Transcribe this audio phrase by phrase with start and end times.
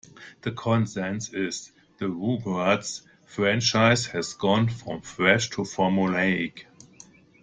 [0.41, 6.65] The consensus is, "The "Rugrats" franchise has gone from fresh to formulaic.